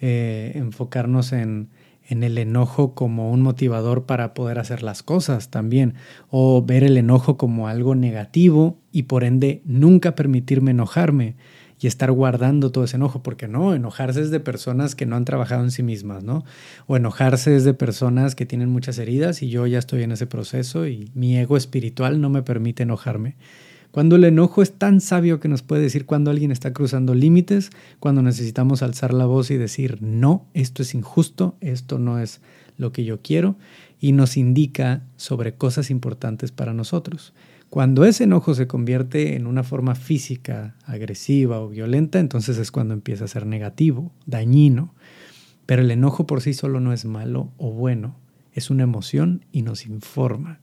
Eh, 0.00 0.50
enfocarnos 0.56 1.32
en, 1.32 1.68
en 2.06 2.22
el 2.22 2.38
enojo 2.38 2.94
como 2.94 3.30
un 3.30 3.42
motivador 3.42 4.04
para 4.04 4.34
poder 4.34 4.58
hacer 4.58 4.82
las 4.82 5.02
cosas 5.02 5.50
también. 5.50 5.94
O 6.30 6.62
ver 6.64 6.84
el 6.84 6.96
enojo 6.96 7.36
como 7.36 7.68
algo 7.68 7.94
negativo 7.94 8.78
y 8.92 9.04
por 9.04 9.24
ende 9.24 9.62
nunca 9.64 10.14
permitirme 10.14 10.72
enojarme 10.72 11.36
y 11.80 11.86
estar 11.86 12.10
guardando 12.12 12.72
todo 12.72 12.84
ese 12.84 12.96
enojo, 12.96 13.22
porque 13.22 13.48
no, 13.48 13.74
enojarse 13.74 14.20
es 14.22 14.30
de 14.30 14.40
personas 14.40 14.94
que 14.94 15.06
no 15.06 15.16
han 15.16 15.24
trabajado 15.24 15.64
en 15.64 15.70
sí 15.70 15.82
mismas, 15.82 16.24
¿no? 16.24 16.44
O 16.86 16.96
enojarse 16.96 17.56
es 17.56 17.64
de 17.64 17.74
personas 17.74 18.34
que 18.34 18.46
tienen 18.46 18.70
muchas 18.70 18.98
heridas 18.98 19.42
y 19.42 19.50
yo 19.50 19.66
ya 19.66 19.80
estoy 19.80 20.02
en 20.02 20.12
ese 20.12 20.26
proceso 20.26 20.86
y 20.86 21.10
mi 21.14 21.36
ego 21.36 21.56
espiritual 21.56 22.20
no 22.20 22.30
me 22.30 22.42
permite 22.42 22.84
enojarme. 22.84 23.36
Cuando 23.94 24.16
el 24.16 24.24
enojo 24.24 24.60
es 24.60 24.72
tan 24.72 25.00
sabio 25.00 25.38
que 25.38 25.46
nos 25.46 25.62
puede 25.62 25.82
decir 25.82 26.04
cuando 26.04 26.32
alguien 26.32 26.50
está 26.50 26.72
cruzando 26.72 27.14
límites, 27.14 27.70
cuando 28.00 28.22
necesitamos 28.22 28.82
alzar 28.82 29.14
la 29.14 29.24
voz 29.24 29.52
y 29.52 29.56
decir, 29.56 30.02
no, 30.02 30.48
esto 30.52 30.82
es 30.82 30.96
injusto, 30.96 31.54
esto 31.60 32.00
no 32.00 32.18
es 32.18 32.40
lo 32.76 32.90
que 32.90 33.04
yo 33.04 33.22
quiero, 33.22 33.54
y 34.00 34.10
nos 34.10 34.36
indica 34.36 35.04
sobre 35.14 35.54
cosas 35.54 35.92
importantes 35.92 36.50
para 36.50 36.74
nosotros. 36.74 37.34
Cuando 37.70 38.04
ese 38.04 38.24
enojo 38.24 38.54
se 38.54 38.66
convierte 38.66 39.36
en 39.36 39.46
una 39.46 39.62
forma 39.62 39.94
física, 39.94 40.74
agresiva 40.86 41.60
o 41.60 41.68
violenta, 41.68 42.18
entonces 42.18 42.58
es 42.58 42.72
cuando 42.72 42.94
empieza 42.94 43.26
a 43.26 43.28
ser 43.28 43.46
negativo, 43.46 44.10
dañino. 44.26 44.92
Pero 45.66 45.82
el 45.82 45.90
enojo 45.92 46.26
por 46.26 46.40
sí 46.40 46.52
solo 46.52 46.80
no 46.80 46.92
es 46.92 47.04
malo 47.04 47.52
o 47.58 47.70
bueno, 47.70 48.16
es 48.54 48.70
una 48.70 48.82
emoción 48.82 49.44
y 49.52 49.62
nos 49.62 49.86
informa. 49.86 50.58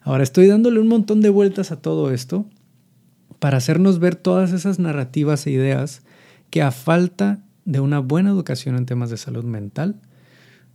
Ahora 0.00 0.22
estoy 0.22 0.46
dándole 0.46 0.78
un 0.78 0.86
montón 0.86 1.20
de 1.22 1.28
vueltas 1.30 1.72
a 1.72 1.82
todo 1.82 2.12
esto 2.12 2.46
para 3.38 3.58
hacernos 3.58 3.98
ver 3.98 4.16
todas 4.16 4.52
esas 4.52 4.78
narrativas 4.78 5.46
e 5.46 5.50
ideas 5.50 6.02
que 6.50 6.62
a 6.62 6.70
falta 6.70 7.42
de 7.64 7.80
una 7.80 7.98
buena 7.98 8.30
educación 8.30 8.76
en 8.76 8.86
temas 8.86 9.10
de 9.10 9.16
salud 9.16 9.44
mental, 9.44 10.00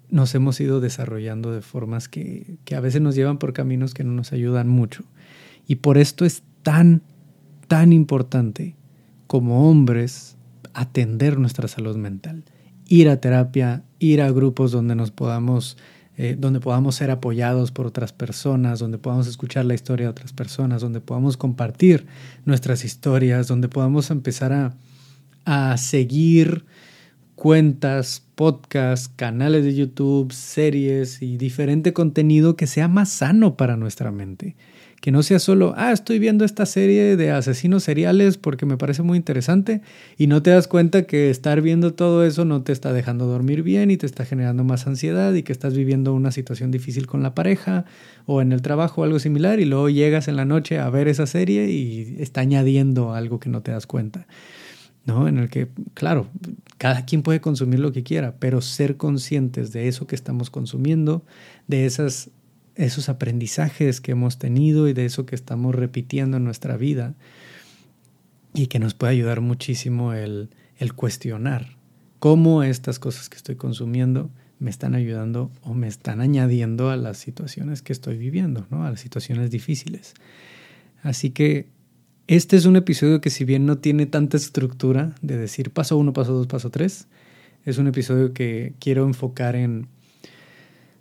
nos 0.09 0.35
hemos 0.35 0.59
ido 0.59 0.79
desarrollando 0.79 1.51
de 1.51 1.61
formas 1.61 2.07
que, 2.07 2.57
que 2.65 2.75
a 2.75 2.79
veces 2.79 3.01
nos 3.01 3.15
llevan 3.15 3.39
por 3.39 3.53
caminos 3.53 3.93
que 3.93 4.03
no 4.03 4.13
nos 4.13 4.31
ayudan 4.31 4.69
mucho. 4.69 5.03
Y 5.67 5.77
por 5.77 5.97
esto 5.97 6.23
es 6.23 6.43
tan, 6.61 7.01
tan 7.67 7.91
importante 7.91 8.75
como 9.25 9.69
hombres 9.69 10.37
atender 10.73 11.39
nuestra 11.39 11.67
salud 11.67 11.97
mental. 11.97 12.43
Ir 12.87 13.09
a 13.09 13.19
terapia, 13.19 13.83
ir 13.99 14.21
a 14.21 14.29
grupos 14.31 14.71
donde 14.71 14.95
nos 14.95 15.09
podamos, 15.09 15.77
eh, 16.17 16.35
donde 16.37 16.59
podamos 16.59 16.95
ser 16.95 17.11
apoyados 17.11 17.71
por 17.71 17.87
otras 17.87 18.13
personas, 18.13 18.79
donde 18.79 18.97
podamos 18.97 19.27
escuchar 19.27 19.65
la 19.65 19.73
historia 19.73 20.05
de 20.05 20.11
otras 20.11 20.33
personas, 20.33 20.81
donde 20.81 21.01
podamos 21.01 21.37
compartir 21.37 22.05
nuestras 22.45 22.85
historias, 22.85 23.47
donde 23.47 23.67
podamos 23.67 24.11
empezar 24.11 24.53
a, 24.53 24.75
a 25.45 25.77
seguir 25.77 26.65
cuentas, 27.35 28.23
podcasts, 28.35 29.07
canales 29.15 29.65
de 29.65 29.75
YouTube, 29.75 30.31
series 30.31 31.21
y 31.21 31.37
diferente 31.37 31.93
contenido 31.93 32.55
que 32.55 32.67
sea 32.67 32.87
más 32.87 33.09
sano 33.09 33.57
para 33.57 33.75
nuestra 33.75 34.11
mente 34.11 34.55
que 35.03 35.11
no 35.11 35.21
sea 35.21 35.39
solo, 35.39 35.73
ah, 35.75 35.91
estoy 35.91 36.17
viendo 36.17 36.45
esta 36.45 36.65
serie 36.65 37.17
de 37.17 37.29
asesinos 37.29 37.83
seriales 37.83 38.37
porque 38.37 38.65
me 38.65 38.77
parece 38.77 39.03
muy 39.03 39.17
interesante 39.17 39.81
y 40.17 40.27
no 40.27 40.41
te 40.41 40.51
das 40.51 40.69
cuenta 40.69 41.03
que 41.03 41.29
estar 41.29 41.59
viendo 41.59 41.93
todo 41.93 42.23
eso 42.23 42.45
no 42.45 42.61
te 42.61 42.71
está 42.71 42.93
dejando 42.93 43.25
dormir 43.25 43.63
bien 43.63 43.91
y 43.91 43.97
te 43.97 44.05
está 44.05 44.23
generando 44.23 44.63
más 44.63 44.87
ansiedad 44.87 45.33
y 45.33 45.43
que 45.43 45.51
estás 45.51 45.73
viviendo 45.75 46.13
una 46.13 46.31
situación 46.31 46.71
difícil 46.71 47.05
con 47.05 47.21
la 47.21 47.35
pareja 47.35 47.83
o 48.27 48.41
en 48.41 48.53
el 48.53 48.61
trabajo 48.61 49.01
o 49.01 49.03
algo 49.03 49.19
similar 49.19 49.59
y 49.59 49.65
luego 49.65 49.89
llegas 49.89 50.29
en 50.29 50.37
la 50.37 50.45
noche 50.45 50.79
a 50.79 50.89
ver 50.89 51.09
esa 51.09 51.27
serie 51.27 51.69
y 51.69 52.15
está 52.19 52.39
añadiendo 52.39 53.13
algo 53.13 53.41
que 53.41 53.49
no 53.49 53.61
te 53.61 53.73
das 53.73 53.85
cuenta. 53.85 54.25
¿no? 55.05 55.27
En 55.27 55.37
el 55.37 55.49
que, 55.49 55.67
claro, 55.95 56.29
cada 56.77 57.03
quien 57.03 57.23
puede 57.23 57.41
consumir 57.41 57.81
lo 57.81 57.91
que 57.91 58.03
quiera, 58.03 58.35
pero 58.39 58.61
ser 58.61 58.95
conscientes 58.95 59.73
de 59.73 59.89
eso 59.89 60.07
que 60.07 60.15
estamos 60.15 60.49
consumiendo, 60.49 61.25
de 61.67 61.85
esas 61.85 62.31
esos 62.75 63.09
aprendizajes 63.09 64.01
que 64.01 64.11
hemos 64.11 64.39
tenido 64.39 64.87
y 64.87 64.93
de 64.93 65.05
eso 65.05 65.25
que 65.25 65.35
estamos 65.35 65.75
repitiendo 65.75 66.37
en 66.37 66.43
nuestra 66.43 66.77
vida 66.77 67.15
y 68.53 68.67
que 68.67 68.79
nos 68.79 68.93
puede 68.93 69.13
ayudar 69.13 69.41
muchísimo 69.41 70.13
el, 70.13 70.49
el 70.77 70.93
cuestionar 70.93 71.77
cómo 72.23 72.63
estas 72.63 72.99
cosas 72.99 73.27
que 73.27 73.35
estoy 73.35 73.55
consumiendo 73.55 74.31
me 74.57 74.69
están 74.69 74.95
ayudando 74.95 75.51
o 75.61 75.73
me 75.73 75.89
están 75.89 76.21
añadiendo 76.21 76.89
a 76.89 76.95
las 76.95 77.17
situaciones 77.17 77.81
que 77.81 77.91
estoy 77.91 78.17
viviendo, 78.17 78.65
¿no? 78.69 78.85
a 78.85 78.91
las 78.91 79.01
situaciones 79.01 79.51
difíciles. 79.51 80.13
Así 81.01 81.31
que 81.31 81.67
este 82.27 82.55
es 82.55 82.65
un 82.65 82.77
episodio 82.77 83.19
que 83.19 83.29
si 83.29 83.43
bien 83.43 83.65
no 83.65 83.79
tiene 83.79 84.05
tanta 84.05 84.37
estructura 84.37 85.15
de 85.21 85.35
decir 85.35 85.71
paso 85.71 85.97
uno, 85.97 86.13
paso 86.13 86.31
dos, 86.31 86.47
paso 86.47 86.69
tres, 86.69 87.07
es 87.65 87.77
un 87.77 87.87
episodio 87.87 88.33
que 88.33 88.73
quiero 88.79 89.05
enfocar 89.05 89.57
en 89.57 89.89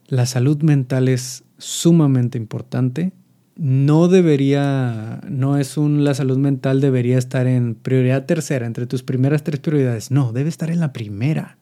la 0.07 0.27
salud 0.27 0.63
mental 0.63 1.09
es 1.09 1.45
sumamente 1.59 2.39
importante. 2.39 3.13
No 3.57 4.09
debería, 4.09 5.21
no 5.29 5.59
es 5.59 5.77
un, 5.77 6.05
la 6.05 6.15
salud 6.15 6.39
mental 6.39 6.81
debería 6.81 7.19
estar 7.19 7.47
en 7.47 7.75
prioridad 7.75 8.27
tercera, 8.27 8.67
entre 8.67 8.87
tus 8.87 9.03
primeras 9.03 9.45
tres 9.45 9.61
prioridades. 9.61 10.11
No, 10.11 10.33
debe 10.33 10.49
estar 10.49 10.71
en 10.71 10.81
la 10.81 10.93
primera, 10.93 11.59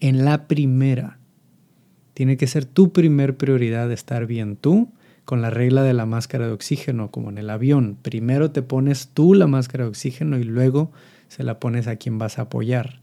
en 0.00 0.24
la 0.24 0.46
primera. 0.48 1.18
Tiene 2.14 2.36
que 2.36 2.46
ser 2.46 2.64
tu 2.64 2.92
primer 2.92 3.36
prioridad 3.36 3.92
estar 3.92 4.26
bien 4.26 4.56
tú, 4.56 4.88
con 5.26 5.42
la 5.42 5.50
regla 5.50 5.82
de 5.82 5.92
la 5.92 6.06
máscara 6.06 6.46
de 6.46 6.52
oxígeno, 6.52 7.10
como 7.10 7.30
en 7.30 7.38
el 7.38 7.50
avión. 7.50 7.98
Primero 8.00 8.52
te 8.52 8.62
pones 8.62 9.08
tú 9.08 9.34
la 9.34 9.46
máscara 9.46 9.84
de 9.84 9.90
oxígeno 9.90 10.38
y 10.38 10.44
luego 10.44 10.92
se 11.28 11.42
la 11.42 11.58
pones 11.58 11.88
a 11.88 11.96
quien 11.96 12.16
vas 12.18 12.38
a 12.38 12.42
apoyar. 12.42 13.00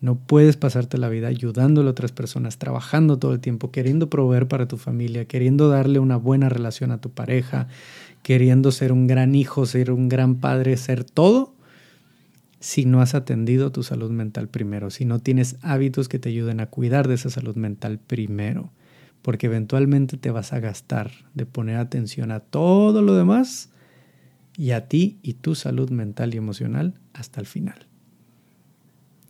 No 0.00 0.14
puedes 0.14 0.56
pasarte 0.56 0.96
la 0.96 1.10
vida 1.10 1.28
ayudando 1.28 1.82
a 1.82 1.90
otras 1.90 2.12
personas, 2.12 2.56
trabajando 2.56 3.18
todo 3.18 3.34
el 3.34 3.40
tiempo, 3.40 3.70
queriendo 3.70 4.08
proveer 4.08 4.48
para 4.48 4.66
tu 4.66 4.78
familia, 4.78 5.26
queriendo 5.26 5.68
darle 5.68 5.98
una 5.98 6.16
buena 6.16 6.48
relación 6.48 6.90
a 6.90 7.00
tu 7.02 7.10
pareja, 7.10 7.68
queriendo 8.22 8.72
ser 8.72 8.92
un 8.92 9.06
gran 9.06 9.34
hijo, 9.34 9.66
ser 9.66 9.90
un 9.90 10.08
gran 10.08 10.36
padre, 10.36 10.76
ser 10.78 11.04
todo, 11.04 11.54
si 12.60 12.84
no 12.86 13.02
has 13.02 13.14
atendido 13.14 13.72
tu 13.72 13.82
salud 13.82 14.10
mental 14.10 14.48
primero, 14.48 14.90
si 14.90 15.04
no 15.04 15.18
tienes 15.18 15.56
hábitos 15.62 16.08
que 16.08 16.18
te 16.18 16.30
ayuden 16.30 16.60
a 16.60 16.66
cuidar 16.66 17.08
de 17.08 17.14
esa 17.14 17.30
salud 17.30 17.56
mental 17.56 17.98
primero, 17.98 18.70
porque 19.22 19.46
eventualmente 19.46 20.16
te 20.16 20.30
vas 20.30 20.52
a 20.52 20.60
gastar 20.60 21.10
de 21.34 21.44
poner 21.44 21.76
atención 21.76 22.30
a 22.30 22.40
todo 22.40 23.02
lo 23.02 23.14
demás 23.14 23.70
y 24.56 24.70
a 24.70 24.88
ti 24.88 25.18
y 25.22 25.34
tu 25.34 25.54
salud 25.54 25.90
mental 25.90 26.34
y 26.34 26.38
emocional 26.38 26.94
hasta 27.12 27.40
el 27.40 27.46
final. 27.46 27.86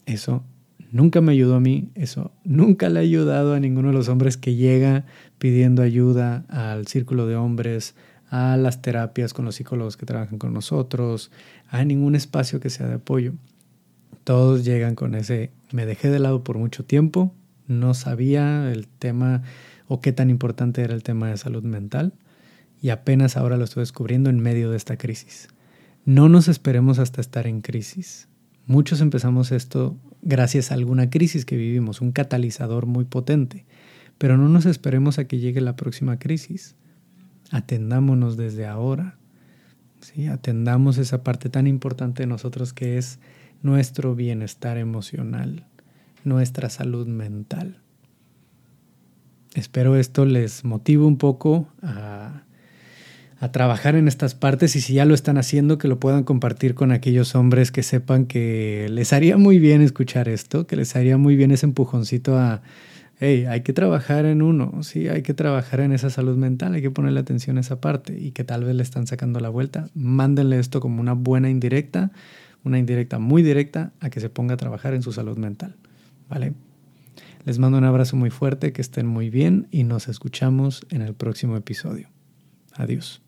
Eso 0.07 0.45
nunca 0.91 1.21
me 1.21 1.33
ayudó 1.33 1.57
a 1.57 1.61
mí, 1.61 1.91
eso 1.95 2.33
nunca 2.45 2.89
le 2.89 2.99
ha 3.01 3.03
ayudado 3.03 3.55
a 3.55 3.61
ninguno 3.61 3.89
de 3.89 3.95
los 3.95 4.09
hombres 4.09 4.37
que 4.37 4.55
llega 4.55 5.05
pidiendo 5.39 5.83
ayuda 5.83 6.45
al 6.49 6.87
círculo 6.87 7.27
de 7.27 7.37
hombres, 7.37 7.95
a 8.29 8.57
las 8.57 8.81
terapias 8.81 9.35
con 9.35 9.45
los 9.45 9.57
psicólogos 9.57 9.97
que 9.97 10.07
trabajan 10.07 10.39
con 10.39 10.53
nosotros, 10.53 11.31
a 11.69 11.85
ningún 11.85 12.15
espacio 12.15 12.61
que 12.61 12.71
sea 12.71 12.87
de 12.87 12.95
apoyo. 12.95 13.33
Todos 14.25 14.65
llegan 14.65 14.95
con 14.95 15.15
ese, 15.15 15.51
me 15.73 15.87
dejé 15.87 16.11
de 16.11 16.19
lado 16.19 16.45
por 16.45 16.59
mucho 16.59 16.85
tiempo, 16.85 17.35
no 17.67 17.95
sabía 17.95 18.71
el 18.73 18.87
tema 18.87 19.43
o 19.89 20.01
qué 20.01 20.13
tan 20.13 20.31
importante 20.31 20.83
era 20.83 20.95
el 20.95 21.03
tema 21.03 21.29
de 21.29 21.37
salud 21.37 21.65
mental 21.65 22.13
y 22.81 22.91
apenas 22.91 23.37
ahora 23.37 23.57
lo 23.57 23.65
estoy 23.65 23.83
descubriendo 23.83 24.31
en 24.31 24.41
medio 24.41 24.71
de 24.71 24.77
esta 24.77 24.97
crisis. 24.97 25.49
No 26.05 26.29
nos 26.29 26.49
esperemos 26.49 26.99
hasta 26.99 27.21
estar 27.21 27.47
en 27.47 27.61
crisis. 27.61 28.29
Muchos 28.71 29.01
empezamos 29.01 29.51
esto 29.51 29.99
gracias 30.23 30.71
a 30.71 30.75
alguna 30.75 31.11
crisis 31.11 31.45
que 31.45 31.57
vivimos, 31.57 32.01
un 32.01 32.13
catalizador 32.13 32.87
muy 32.87 33.05
potente. 33.05 33.67
Pero 34.17 34.37
no 34.37 34.49
nos 34.49 34.65
esperemos 34.65 35.19
a 35.19 35.25
que 35.25 35.41
llegue 35.41 35.61
la 35.61 35.75
próxima 35.75 36.21
crisis. 36.21 36.77
Atendámonos 37.51 38.37
desde 38.37 38.69
ahora. 38.69 39.19
¿sí? 40.03 40.29
Atendamos 40.29 40.99
esa 40.99 41.25
parte 41.25 41.49
tan 41.49 41.67
importante 41.67 42.23
de 42.23 42.29
nosotros 42.29 42.73
que 42.73 42.97
es 42.97 43.19
nuestro 43.61 44.15
bienestar 44.15 44.79
emocional, 44.79 45.67
nuestra 46.23 46.71
salud 46.71 47.09
mental. 47.09 47.81
Espero 49.57 49.97
esto 49.97 50.27
les 50.27 50.65
motive 50.65 51.03
un 51.03 51.19
poco 51.19 51.67
a 51.83 52.45
a 53.41 53.51
trabajar 53.53 53.97
en 53.97 54.07
estas 54.07 54.35
partes 54.35 54.77
y 54.77 54.83
si 54.83 54.93
ya 54.93 55.07
lo 55.07 55.15
están 55.15 55.39
haciendo, 55.39 55.79
que 55.79 55.89
lo 55.89 55.99
puedan 55.99 56.25
compartir 56.25 56.75
con 56.75 56.93
aquellos 56.93 57.35
hombres 57.35 57.73
que 57.73 57.83
sepan 57.83 58.27
que 58.27 58.87
les 58.91 59.15
haría 59.15 59.39
muy 59.39 59.59
bien 59.59 59.81
escuchar 59.81 60.29
esto, 60.29 60.67
que 60.67 60.77
les 60.77 60.95
haría 60.95 61.17
muy 61.17 61.37
bien 61.37 61.51
ese 61.51 61.65
empujoncito 61.65 62.37
a, 62.39 62.61
hey, 63.19 63.47
hay 63.49 63.63
que 63.63 63.73
trabajar 63.73 64.27
en 64.27 64.43
uno, 64.43 64.83
sí, 64.83 65.09
hay 65.09 65.23
que 65.23 65.33
trabajar 65.33 65.81
en 65.81 65.93
esa 65.93 66.11
salud 66.11 66.37
mental, 66.37 66.75
hay 66.75 66.83
que 66.83 66.91
ponerle 66.91 67.19
atención 67.19 67.57
a 67.57 67.61
esa 67.61 67.81
parte 67.81 68.19
y 68.21 68.33
que 68.33 68.45
tal 68.45 68.65
vez 68.65 68.75
le 68.75 68.83
están 68.83 69.07
sacando 69.07 69.41
la 69.41 69.49
vuelta. 69.49 69.89
Mándenle 69.95 70.59
esto 70.59 70.81
como 70.81 71.01
una 71.01 71.15
buena 71.15 71.49
indirecta, 71.49 72.13
una 72.63 72.79
indirecta 72.79 73.19
muy 73.19 73.43
directa 73.43 73.95
a 74.01 74.11
que 74.11 74.21
se 74.21 74.29
ponga 74.29 74.55
a 74.55 74.59
trabajar 74.59 74.93
en 74.93 75.01
su 75.01 75.13
salud 75.13 75.39
mental, 75.39 75.77
¿vale? 76.29 76.53
Les 77.47 77.59
mando 77.59 77.79
un 77.79 77.85
abrazo 77.85 78.17
muy 78.17 78.29
fuerte, 78.29 78.75
que 78.75 78.83
estén 78.83 79.07
muy 79.07 79.31
bien 79.31 79.67
y 79.71 79.85
nos 79.85 80.09
escuchamos 80.09 80.87
en 80.91 81.01
el 81.01 81.15
próximo 81.15 81.57
episodio. 81.57 82.11
Adiós. 82.75 83.23